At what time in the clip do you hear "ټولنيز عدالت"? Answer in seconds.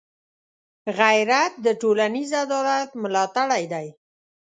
1.81-2.89